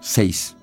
[0.00, 0.56] 6.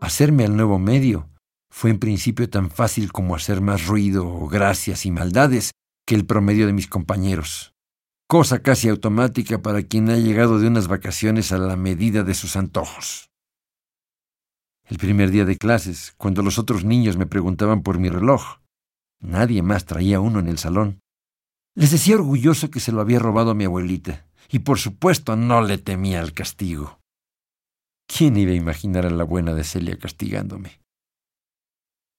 [0.00, 1.28] Hacerme al nuevo medio
[1.70, 5.72] fue en principio tan fácil como hacer más ruido, gracias y maldades
[6.06, 7.74] que el promedio de mis compañeros,
[8.26, 12.56] cosa casi automática para quien ha llegado de unas vacaciones a la medida de sus
[12.56, 13.30] antojos.
[14.88, 18.60] El primer día de clases, cuando los otros niños me preguntaban por mi reloj,
[19.20, 21.00] nadie más traía uno en el salón.
[21.74, 25.60] Les decía orgulloso que se lo había robado a mi abuelita, y por supuesto no
[25.60, 27.00] le temía el castigo.
[28.06, 30.80] ¿Quién iba a imaginar a la buena de Celia castigándome?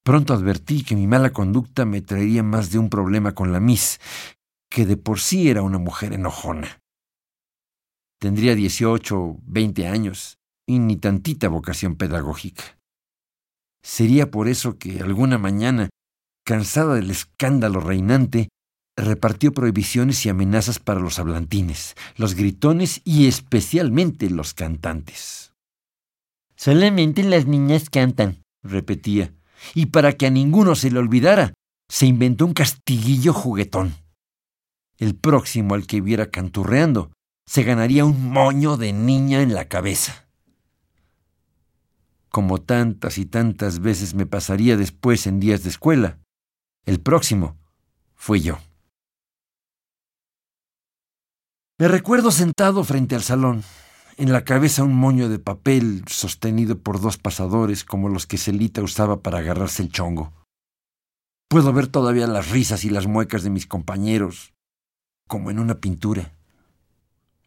[0.04, 4.00] Pronto advertí que mi mala conducta me traería más de un problema con la Miss,
[4.70, 6.82] que de por sí era una mujer enojona.
[8.20, 10.37] Tendría dieciocho o veinte años
[10.68, 12.78] y ni tantita vocación pedagógica.
[13.82, 15.90] Sería por eso que alguna mañana,
[16.46, 18.50] cansada del escándalo reinante,
[18.98, 25.54] repartió prohibiciones y amenazas para los hablantines, los gritones y especialmente los cantantes.
[26.56, 29.34] Solamente las niñas cantan, repetía,
[29.74, 31.54] y para que a ninguno se le olvidara,
[31.90, 33.96] se inventó un castiguillo juguetón.
[34.98, 37.12] El próximo al que viera canturreando
[37.46, 40.27] se ganaría un moño de niña en la cabeza.
[42.38, 46.20] Como tantas y tantas veces me pasaría después en días de escuela,
[46.86, 47.58] el próximo
[48.14, 48.60] fui yo.
[51.80, 53.64] Me recuerdo sentado frente al salón,
[54.18, 58.84] en la cabeza un moño de papel sostenido por dos pasadores como los que Celita
[58.84, 60.32] usaba para agarrarse el chongo.
[61.50, 64.54] Puedo ver todavía las risas y las muecas de mis compañeros,
[65.28, 66.37] como en una pintura.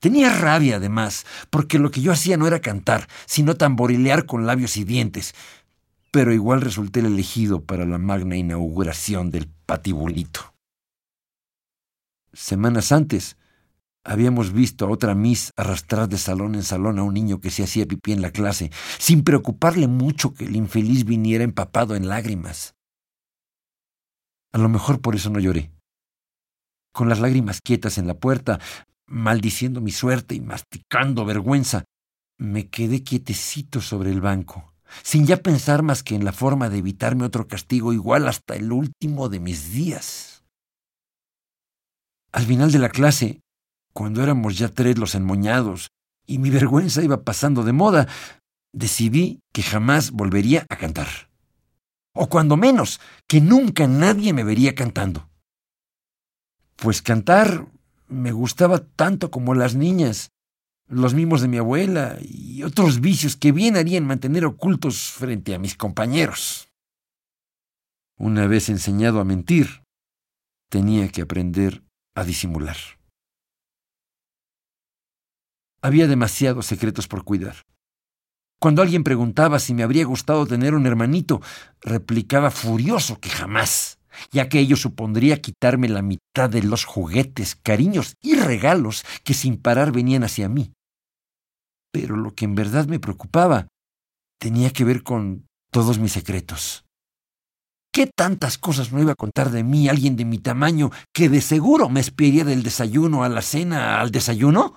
[0.01, 4.77] Tenía rabia, además, porque lo que yo hacía no era cantar, sino tamborilear con labios
[4.77, 5.35] y dientes,
[6.11, 10.55] pero igual resulté el elegido para la magna inauguración del patibulito.
[12.33, 13.37] Semanas antes,
[14.03, 17.65] Habíamos visto a otra Miss arrastrar de salón en salón a un niño que se
[17.65, 22.75] hacía pipí en la clase, sin preocuparle mucho que el infeliz viniera empapado en lágrimas.
[24.53, 25.71] A lo mejor por eso no lloré.
[26.93, 28.59] Con las lágrimas quietas en la puerta,
[29.11, 31.85] maldiciendo mi suerte y masticando vergüenza,
[32.39, 34.73] me quedé quietecito sobre el banco,
[35.03, 38.73] sin ya pensar más que en la forma de evitarme otro castigo igual hasta el
[38.73, 40.45] último de mis días.
[42.33, 43.41] Al final de la clase,
[43.93, 45.89] cuando éramos ya tres los enmoñados
[46.27, 48.07] y mi vergüenza iba pasando de moda,
[48.73, 51.09] decidí que jamás volvería a cantar.
[52.15, 55.29] O cuando menos, que nunca nadie me vería cantando.
[56.77, 57.67] Pues cantar
[58.11, 60.33] me gustaba tanto como las niñas,
[60.89, 65.59] los mimos de mi abuela y otros vicios que bien harían mantener ocultos frente a
[65.59, 66.69] mis compañeros.
[68.19, 69.85] Una vez enseñado a mentir,
[70.69, 71.85] tenía que aprender
[72.15, 72.77] a disimular.
[75.81, 77.65] Había demasiados secretos por cuidar.
[78.61, 81.41] Cuando alguien preguntaba si me habría gustado tener un hermanito,
[81.81, 84.00] replicaba furioso que jamás,
[84.31, 89.57] ya que ello supondría quitarme la mitad de los juguetes, cariños y regalos que sin
[89.57, 90.73] parar venían hacia mí.
[91.93, 93.69] Pero lo que en verdad me preocupaba
[94.39, 96.85] tenía que ver con todos mis secretos.
[97.93, 101.41] ¿Qué tantas cosas no iba a contar de mí alguien de mi tamaño que de
[101.41, 104.77] seguro me espiaría del desayuno a la cena al desayuno?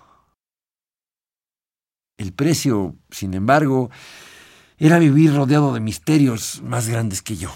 [2.18, 3.92] El precio, sin embargo,
[4.78, 7.52] era vivir rodeado de misterios más grandes que yo.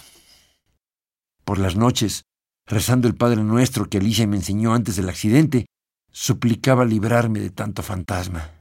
[1.47, 2.23] Por las noches,
[2.67, 5.67] rezando el Padre Nuestro que Alicia me enseñó antes del accidente,
[6.11, 8.51] suplicaba librarme de tanto fantasma.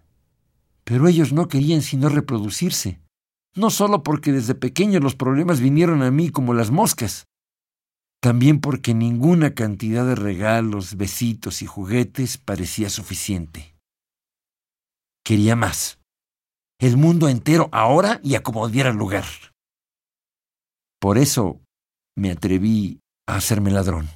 [0.84, 3.00] Pero ellos no querían sino reproducirse,
[3.56, 7.24] no solo porque desde pequeño los problemas vinieron a mí como las moscas,
[8.22, 13.76] también porque ninguna cantidad de regalos, besitos y juguetes parecía suficiente
[15.26, 15.98] quería más.
[16.78, 19.24] El mundo entero ahora y a como lugar.
[21.00, 21.60] Por eso
[22.16, 24.08] me atreví a hacerme ladrón.